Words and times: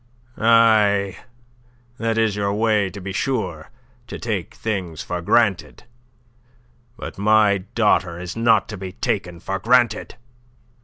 Aye, 0.39 1.15
that 1.99 2.17
is 2.17 2.35
your 2.35 2.51
way, 2.51 2.89
to 2.89 2.99
be 2.99 3.11
sure 3.13 3.69
to 4.07 4.17
take 4.17 4.55
things 4.55 5.03
for 5.03 5.21
granted. 5.21 5.83
But 6.97 7.19
my 7.19 7.59
daughter 7.75 8.19
is 8.19 8.35
not 8.35 8.67
to 8.69 8.77
be 8.77 8.93
taken 8.93 9.39
for 9.39 9.59
granted. 9.59 10.15